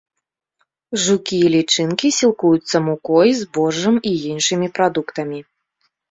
[1.01, 5.39] Жукі і лічынкі сілкуюцца мукой, збожжам і іншымі прадуктамі.